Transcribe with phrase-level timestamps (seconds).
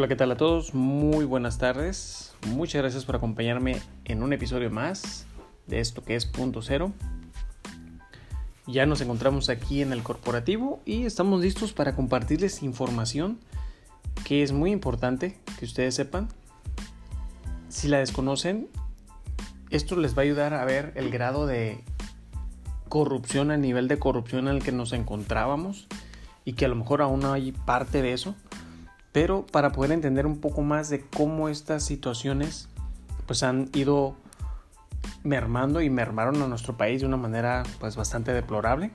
[0.00, 0.72] Hola, ¿qué tal a todos?
[0.72, 2.32] Muy buenas tardes.
[2.46, 5.26] Muchas gracias por acompañarme en un episodio más
[5.66, 6.94] de esto que es Punto Cero.
[8.66, 13.40] Ya nos encontramos aquí en el corporativo y estamos listos para compartirles información
[14.24, 16.28] que es muy importante que ustedes sepan.
[17.68, 18.68] Si la desconocen,
[19.68, 21.84] esto les va a ayudar a ver el grado de
[22.88, 25.88] corrupción, a nivel de corrupción en el que nos encontrábamos
[26.46, 28.34] y que a lo mejor aún no hay parte de eso
[29.12, 32.68] pero para poder entender un poco más de cómo estas situaciones
[33.26, 34.16] pues han ido
[35.22, 38.90] mermando y mermaron a nuestro país de una manera pues bastante deplorable.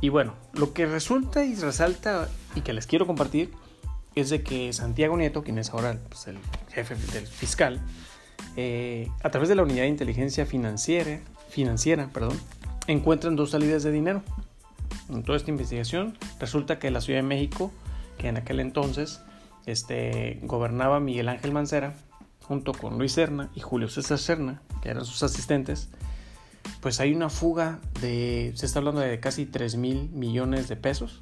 [0.00, 3.52] Y bueno, lo que resulta y resalta y que les quiero compartir
[4.14, 6.38] es de que Santiago Nieto, quien es ahora pues, el
[6.72, 7.80] jefe del fiscal,
[8.56, 12.38] eh, a través de la unidad de inteligencia financiera, financiera perdón,
[12.86, 14.22] encuentran dos salidas de dinero.
[15.10, 17.72] En toda esta investigación resulta que la Ciudad de México
[18.20, 19.22] que en aquel entonces
[19.64, 21.94] este, gobernaba Miguel Ángel Mancera,
[22.42, 25.88] junto con Luis Serna y Julio César Serna, que eran sus asistentes,
[26.82, 31.20] pues hay una fuga de, se está hablando de casi 3 mil millones de pesos.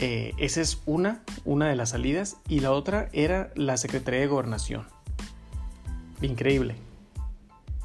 [0.00, 4.26] Eh, esa es una, una de las salidas, y la otra era la Secretaría de
[4.26, 4.86] Gobernación.
[6.20, 6.76] Increíble.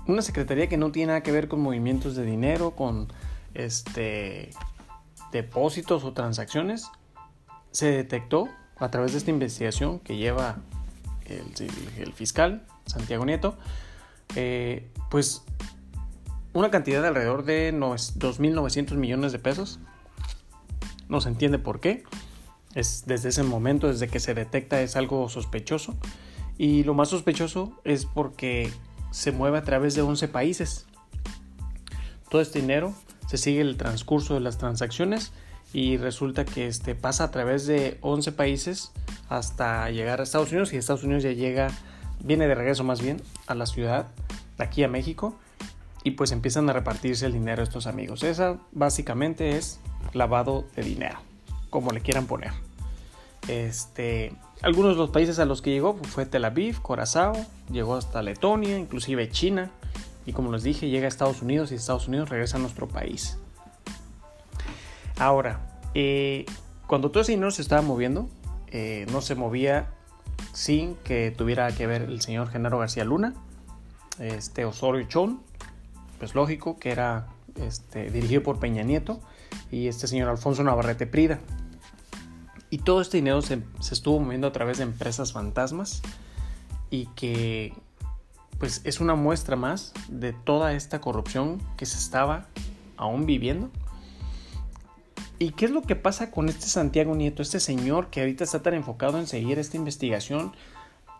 [0.08, 3.08] Una secretaría que no tiene nada que ver con movimientos de dinero, con
[3.53, 4.52] este,
[5.31, 6.89] depósitos o transacciones,
[7.76, 10.59] se detectó a través de esta investigación que lleva
[11.26, 13.58] el, fiscal Santiago Nieto,
[14.38, 15.44] eh, pues
[16.54, 19.80] una cantidad de alrededor de 2.900 millones de pesos.
[21.09, 22.04] No se entiende por qué.
[22.76, 25.95] Es desde ese momento, desde que se detecta, es algo sospechoso.
[26.58, 28.72] Y lo más sospechoso es porque
[29.12, 30.86] se mueve a través de 11 países.
[32.30, 32.94] Todo este dinero
[33.28, 35.34] se sigue el transcurso de las transacciones
[35.76, 38.94] y resulta que este pasa a través de 11 países
[39.27, 41.67] hasta llegar a Estados Unidos y Estados Unidos ya llega,
[42.23, 44.08] viene de regreso más bien a la ciudad,
[44.58, 45.36] de aquí a México
[46.05, 48.23] y pues empiezan a repartirse el dinero estos amigos.
[48.23, 49.82] Esa básicamente es
[50.14, 51.20] lavado de dinero,
[51.70, 52.54] como le quieran poner.
[53.49, 57.33] Este, algunos de los países a los que llegó fue Tel Aviv, Corazao,
[57.70, 59.72] llegó hasta Letonia, inclusive China
[60.26, 63.38] y como les dije llega a Estados Unidos y Estados Unidos regresa a nuestro país.
[65.17, 65.61] Ahora,
[65.95, 66.45] eh,
[66.88, 68.30] cuando todo ese dinero se estaba moviendo,
[68.67, 69.94] eh, no se movía
[70.54, 73.33] sin que tuviera que ver el señor Genaro García Luna,
[74.20, 75.42] este Osorio Chón,
[76.20, 79.22] pues lógico que era este, dirigido por Peña Nieto,
[79.72, 81.39] y este señor Alfonso Navarrete Prida.
[82.70, 86.02] Y todo este dinero se, se estuvo moviendo a través de empresas fantasmas
[86.89, 87.73] y que
[88.60, 92.48] pues es una muestra más de toda esta corrupción que se estaba
[92.98, 93.70] aún viviendo
[95.38, 98.62] ¿Y qué es lo que pasa con este Santiago Nieto, este señor que ahorita está
[98.62, 100.54] tan enfocado en seguir esta investigación,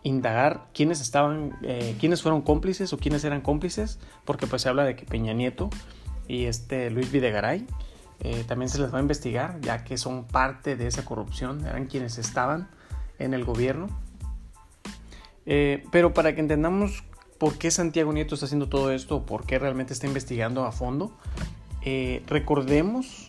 [0.02, 3.98] indagar quiénes estaban, eh, quiénes fueron cómplices o quiénes eran cómplices?
[4.24, 5.68] Porque pues se habla de que Peña Nieto
[6.28, 7.66] y este Luis Videgaray
[8.20, 11.84] eh, también se les va a investigar, ya que son parte de esa corrupción, eran
[11.86, 12.68] quienes estaban
[13.18, 13.88] en el gobierno.
[15.44, 17.04] Eh, pero para que entendamos
[17.36, 21.12] por qué Santiago Nieto está haciendo todo esto, por qué realmente está investigando a fondo,
[22.26, 23.25] recordemos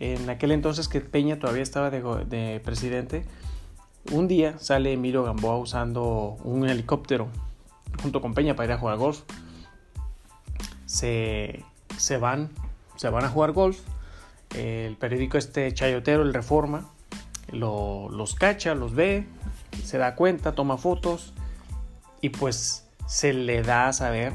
[0.00, 3.24] en aquel entonces que Peña todavía estaba de, presidente,
[4.10, 7.28] un día sale Emilio Gamboa usando un helicóptero
[8.02, 9.22] junto con Peña para ir a jugar golf.
[10.86, 11.64] Se,
[12.20, 12.50] van,
[12.96, 13.78] se van a jugar golf.
[14.54, 16.88] El periódico este chayotero, el Reforma,
[17.50, 19.26] los cacha, los ve,
[19.82, 21.32] se da cuenta, toma fotos
[22.20, 24.34] y pues se le da a saber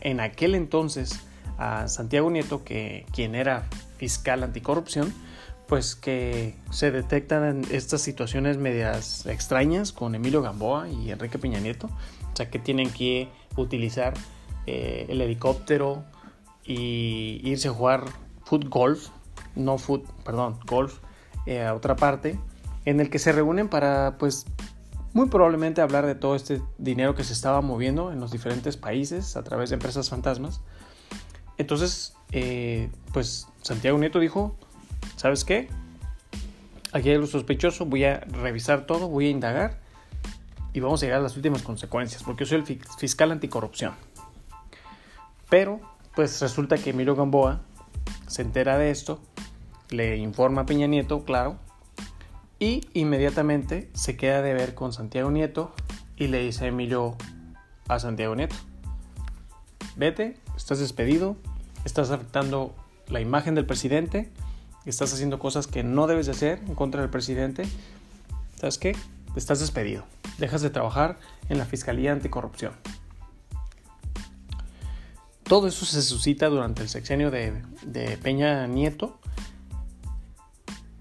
[0.00, 1.20] en aquel entonces
[1.58, 3.66] a Santiago Nieto que quien era
[4.00, 5.12] fiscal anticorrupción,
[5.68, 11.86] pues que se detectan estas situaciones medias extrañas con Emilio Gamboa y Enrique Peña Nieto,
[11.86, 14.14] o sea que tienen que utilizar
[14.66, 16.02] eh, el helicóptero
[16.64, 18.04] y irse a jugar
[18.42, 19.08] foot golf,
[19.54, 21.00] no foot, perdón, golf
[21.44, 22.38] eh, a otra parte,
[22.86, 24.46] en el que se reúnen para pues
[25.12, 29.36] muy probablemente hablar de todo este dinero que se estaba moviendo en los diferentes países
[29.36, 30.62] a través de empresas fantasmas.
[31.58, 34.56] Entonces, eh, pues Santiago Nieto dijo,
[35.16, 35.68] ¿sabes qué?
[36.92, 39.78] Aquí hay algo sospechoso, voy a revisar todo, voy a indagar
[40.72, 43.94] y vamos a llegar a las últimas consecuencias, porque yo soy el fiscal anticorrupción.
[45.48, 45.80] Pero,
[46.14, 47.60] pues resulta que Emilio Gamboa
[48.26, 49.20] se entera de esto,
[49.90, 51.58] le informa a Peña Nieto, claro,
[52.58, 55.72] y inmediatamente se queda de ver con Santiago Nieto
[56.16, 57.16] y le dice a Emilio
[57.88, 58.54] a Santiago Nieto,
[59.96, 61.36] vete, estás despedido,
[61.84, 62.74] estás afectando
[63.08, 64.30] la imagen del presidente
[64.86, 67.64] estás haciendo cosas que no debes de hacer en contra del presidente,
[68.56, 68.96] ¿sabes qué?
[69.36, 70.04] Estás despedido.
[70.38, 71.18] Dejas de trabajar
[71.48, 72.72] en la Fiscalía Anticorrupción.
[75.44, 79.18] Todo eso se suscita durante el sexenio de, de Peña Nieto.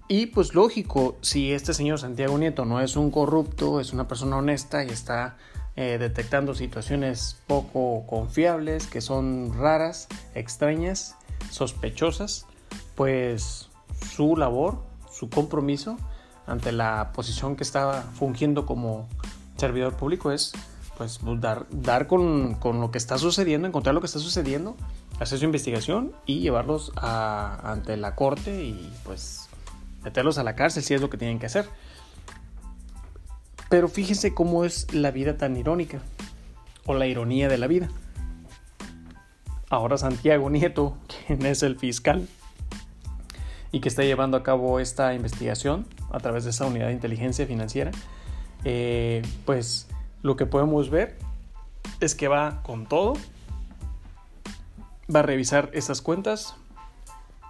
[0.07, 4.37] Y pues lógico, si este señor Santiago Nieto no es un corrupto, es una persona
[4.37, 5.37] honesta y está
[5.81, 11.15] eh, detectando situaciones poco confiables, que son raras, extrañas,
[11.51, 12.45] sospechosas,
[12.95, 13.69] pues
[14.13, 15.95] su labor, su compromiso
[16.45, 19.07] ante la posición que está fungiendo como
[19.55, 20.51] servidor público es
[20.97, 24.75] pues dar, dar con, con, lo que está sucediendo, encontrar lo que está sucediendo,
[25.21, 29.47] hacer su investigación y llevarlos ante la corte y pues
[30.03, 31.69] meterlos a la cárcel si es lo que tienen que hacer.
[33.69, 36.01] Pero fíjense cómo es la vida tan irónica,
[36.85, 37.87] o la ironía de la vida.
[39.69, 42.27] Ahora Santiago Nieto, quien es el fiscal
[43.71, 47.45] y que está llevando a cabo esta investigación a través de esa unidad de inteligencia
[47.45, 47.91] financiera,
[48.65, 49.87] eh, pues
[50.23, 51.17] lo que podemos ver
[51.99, 53.13] es que va con todo,
[55.13, 56.55] va a revisar esas cuentas,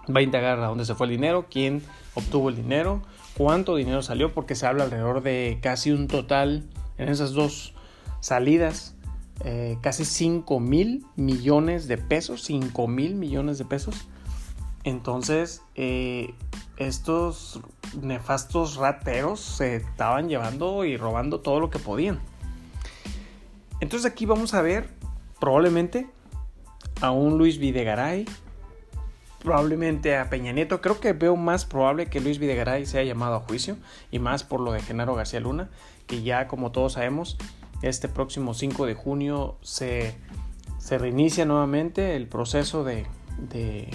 [0.08, 1.82] va a indagar a dónde se fue el dinero, quién
[2.14, 3.02] obtuvo el dinero,
[3.36, 6.64] cuánto dinero salió, porque se habla alrededor de casi un total
[6.98, 7.74] en esas dos
[8.20, 8.94] salidas,
[9.44, 14.08] eh, casi 5 mil millones de pesos, 5 mil millones de pesos.
[14.84, 16.34] Entonces, eh,
[16.76, 17.60] estos
[18.00, 22.20] nefastos rateros se estaban llevando y robando todo lo que podían.
[23.80, 24.88] Entonces aquí vamos a ver
[25.40, 26.08] probablemente
[27.00, 28.26] a un Luis Videgaray,
[29.42, 30.80] probablemente a Peña Nieto.
[30.80, 33.76] Creo que veo más probable que Luis Videgaray sea llamado a juicio
[34.10, 35.70] y más por lo de Genaro García Luna,
[36.06, 37.36] que ya como todos sabemos,
[37.82, 40.14] este próximo 5 de junio se,
[40.78, 43.06] se reinicia nuevamente el proceso de,
[43.50, 43.88] de,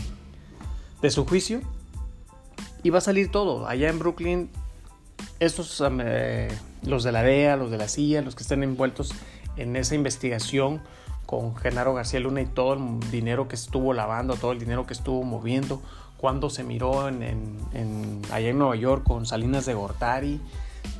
[1.01, 1.61] de su juicio
[2.83, 3.67] y va a salir todo.
[3.67, 4.49] Allá en Brooklyn,
[5.39, 6.49] estos, eh,
[6.83, 9.13] los de la DEA, los de la CIA, los que estén envueltos
[9.57, 10.81] en esa investigación
[11.25, 14.93] con Genaro García Luna y todo el dinero que estuvo lavando, todo el dinero que
[14.93, 15.81] estuvo moviendo,
[16.17, 20.41] cuando se miró en, allá en Nueva York con Salinas de Gortari,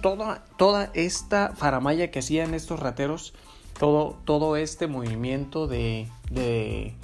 [0.02, 3.34] toda, toda esta faramaya que hacían estos rateros,
[3.80, 6.96] todo, todo este movimiento de, de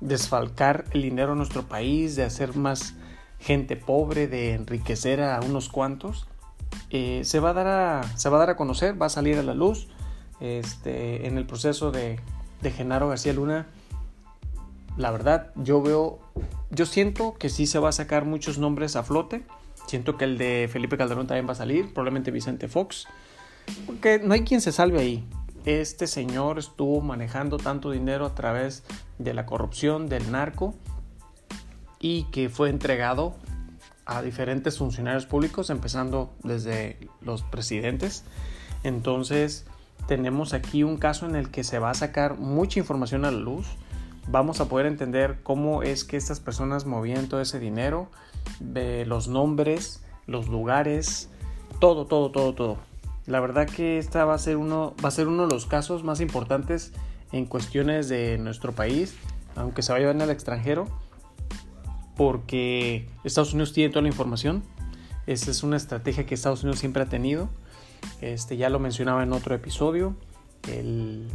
[0.00, 2.94] desfalcar el dinero en nuestro país, de hacer más
[3.40, 6.26] gente pobre, de enriquecer a unos cuantos,
[6.90, 9.38] eh, se, va a dar a, se va a dar a conocer, va a salir
[9.38, 9.88] a la luz
[10.40, 12.18] este, en el proceso de,
[12.60, 13.66] de Genaro García Luna,
[14.96, 16.18] la verdad, yo veo,
[16.70, 19.44] yo siento que sí se va a sacar muchos nombres a flote.
[19.86, 23.06] Siento que el de Felipe Calderón también va a salir, probablemente Vicente Fox,
[23.86, 25.24] porque no hay quien se salve ahí.
[25.64, 28.82] Este señor estuvo manejando tanto dinero a través
[29.18, 30.74] de la corrupción, del narco,
[32.00, 33.34] y que fue entregado
[34.04, 38.24] a diferentes funcionarios públicos, empezando desde los presidentes.
[38.82, 39.64] Entonces,
[40.06, 43.38] tenemos aquí un caso en el que se va a sacar mucha información a la
[43.38, 43.66] luz.
[44.28, 48.08] Vamos a poder entender cómo es que estas personas movían todo ese dinero,
[48.60, 51.30] los nombres, los lugares,
[51.80, 52.78] todo, todo, todo, todo.
[53.26, 56.04] La verdad que esta va a ser uno, va a ser uno de los casos
[56.04, 56.92] más importantes
[57.32, 59.14] en cuestiones de nuestro país,
[59.56, 60.86] aunque se vaya al extranjero,
[62.16, 64.62] porque Estados Unidos tiene toda la información.
[65.26, 67.50] Esa es una estrategia que Estados Unidos siempre ha tenido
[68.20, 70.16] este, ya lo mencionaba en otro episodio,
[70.66, 71.28] el,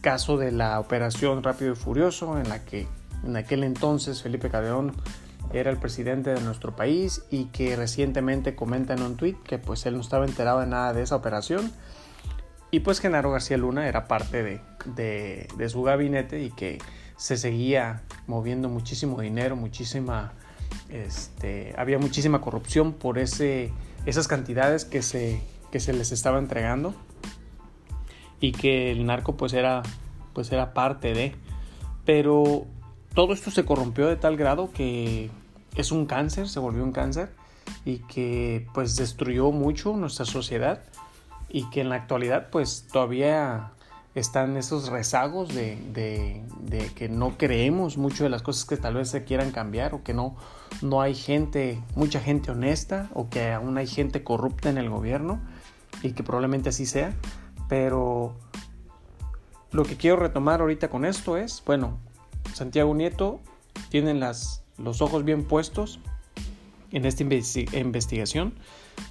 [0.00, 2.86] caso de la operación Rápido y Furioso, en la que
[3.24, 4.94] en aquel entonces Felipe Calderón
[5.52, 9.86] era el presidente de nuestro país y que recientemente comenta en un tweet que pues
[9.86, 11.72] él no estaba enterado de nada de esa operación.
[12.70, 16.78] Y pues Genaro García Luna era parte de, de, su gabinete y que
[17.16, 20.34] se seguía moviendo muchísimo dinero, muchísima,
[20.90, 23.72] este, había muchísima corrupción por ese,
[24.04, 26.94] esas cantidades que se que se les estaba entregando
[28.40, 29.82] y que el narco pues era
[30.32, 31.34] pues era parte de.
[32.04, 32.66] Pero
[33.14, 35.30] todo esto se corrompió de tal grado que
[35.78, 37.30] es un cáncer se volvió un cáncer
[37.84, 40.82] y que pues destruyó mucho nuestra sociedad
[41.48, 43.72] y que en la actualidad pues todavía
[44.14, 49.10] están esos rezagos de, de, que no creemos mucho de las cosas que tal vez
[49.10, 50.34] se quieran cambiar o que no,
[50.82, 55.40] no hay gente, mucha gente honesta o que aún hay gente corrupta en el gobierno
[56.02, 57.14] y que probablemente así sea,
[57.68, 58.36] pero
[59.70, 61.98] lo que quiero retomar ahorita con esto es, bueno,
[62.54, 63.40] Santiago Nieto
[63.90, 66.00] tiene las, los ojos bien puestos
[66.90, 68.54] en esta investigación,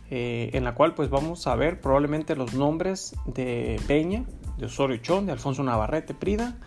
[0.09, 4.25] eh, en la cual pues vamos a ver probablemente los nombres de Peña,
[4.57, 6.57] de Osorio Chón, de Alfonso Navarrete Prida.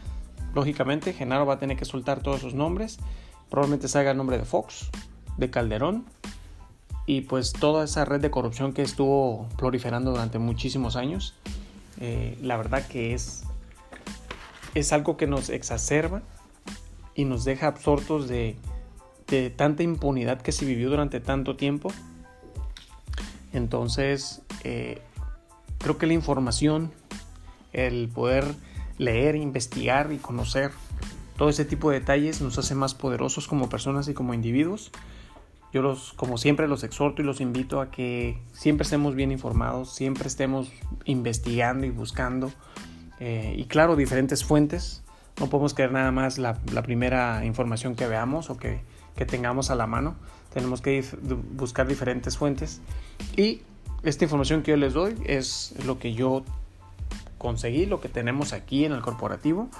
[0.54, 2.98] Lógicamente, Genaro va a tener que soltar todos esos nombres.
[3.48, 4.90] Probablemente salga el nombre de Fox,
[5.36, 6.06] de Calderón
[7.10, 11.34] y pues toda esa red de corrupción que estuvo proliferando durante muchísimos años.
[11.98, 13.42] Eh, la verdad que es,
[14.76, 16.22] es algo que nos exacerba
[17.16, 18.54] y nos deja absortos de,
[19.26, 21.90] de tanta impunidad que se vivió durante tanto tiempo.
[23.52, 25.02] Entonces, eh,
[25.78, 26.92] creo que la información,
[27.72, 28.54] el poder
[28.98, 30.70] leer, investigar y conocer
[31.36, 34.92] todo ese tipo de detalles nos hace más poderosos como personas y como individuos.
[35.72, 39.94] Yo los, como siempre, los exhorto y los invito a que siempre estemos bien informados,
[39.94, 40.72] siempre estemos
[41.04, 42.50] investigando y buscando.
[43.20, 45.02] Eh, y claro, diferentes fuentes.
[45.38, 48.80] No podemos creer nada más la, primera información que veamos o que,
[49.14, 50.16] que, tengamos a la mano.
[50.52, 51.04] Tenemos que
[51.52, 52.80] buscar diferentes fuentes.
[53.36, 53.62] Y
[54.02, 56.44] esta información que yo les doy es lo que yo
[57.38, 59.70] conseguí, lo que tenemos aquí en el corporativo,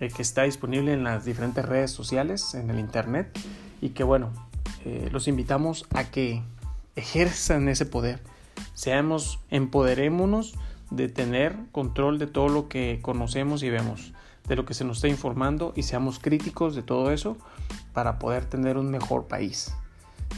[0.00, 3.38] eh, que está disponible en las diferentes redes sociales, en el internet.
[3.80, 4.30] Y que bueno,
[4.84, 6.42] eh, los invitamos a que
[6.96, 8.20] ejerzan ese poder.
[8.74, 10.54] Seamos, empoderémonos
[10.90, 14.12] de tener control de todo lo que conocemos y vemos,
[14.46, 17.36] de lo que se nos está informando y seamos críticos de todo eso
[17.92, 19.74] para poder tener un mejor país.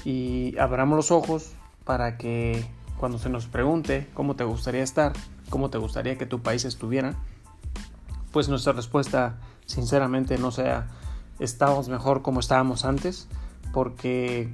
[0.05, 1.53] Y abramos los ojos
[1.85, 2.65] para que
[2.99, 5.13] cuando se nos pregunte cómo te gustaría estar,
[5.51, 7.15] cómo te gustaría que tu país estuviera,
[8.33, 10.89] pues nuestra respuesta sinceramente no sea
[11.39, 13.29] estamos mejor como estábamos antes,
[13.75, 14.49] porque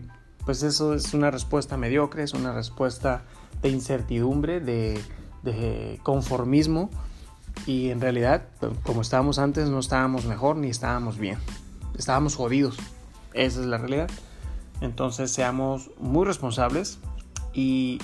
[0.46, 3.22] pues eso es una respuesta mediocre, es una respuesta
[3.62, 5.00] de incertidumbre, de,
[6.02, 6.90] conformismo.
[7.66, 8.42] Y en realidad
[8.82, 11.36] como estábamos antes no estábamos mejor ni estábamos bien,
[11.98, 12.78] estábamos jodidos,
[13.34, 14.10] esa es la realidad.
[14.80, 16.98] Entonces seamos muy responsables
[17.52, 17.98] y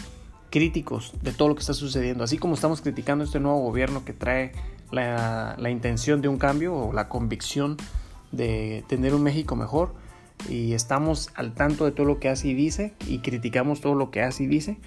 [0.50, 4.12] críticos de todo lo que está sucediendo, así como estamos criticando este nuevo gobierno que
[4.12, 4.52] trae
[4.90, 7.78] la, la intención de un cambio o la convicción
[8.32, 9.94] de tener un México mejor
[10.48, 14.10] y estamos al tanto de todo lo que hace y dice y criticamos todo lo
[14.10, 14.78] que hace y dice.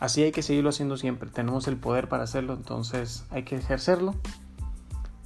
[0.00, 1.28] Así hay que seguirlo haciendo siempre.
[1.28, 4.14] Tenemos el poder para hacerlo, entonces hay que ejercerlo.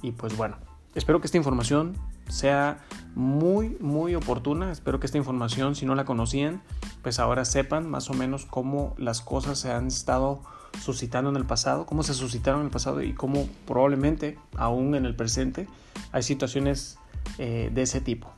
[0.01, 0.57] Y pues bueno,
[0.95, 1.95] espero que esta información
[2.27, 2.79] sea
[3.15, 4.71] muy, muy oportuna.
[4.71, 6.61] Espero que esta información, si no la conocían,
[7.03, 10.41] pues ahora sepan más o menos cómo las cosas se han estado
[10.81, 15.05] suscitando en el pasado, cómo se suscitaron en el pasado y cómo probablemente aún en
[15.05, 15.67] el presente
[16.11, 16.97] hay situaciones
[17.37, 18.31] eh, de ese tipo.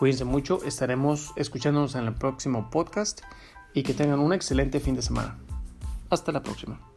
[0.00, 3.20] Cuídense mucho, estaremos escuchándonos en el próximo podcast
[3.74, 5.38] y que tengan un excelente fin de semana.
[6.08, 6.89] Hasta la próxima.